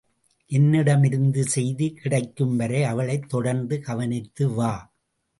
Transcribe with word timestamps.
என்னிடமிருந்து 0.51 1.43
செய்தி 1.43 1.93
கிடைக்கும் 1.93 2.55
வரை 2.55 2.83
அவளைத் 2.83 3.29
தொடர்ந்து 3.29 3.81
கவனித்து 3.81 4.49
வா. 4.49 4.73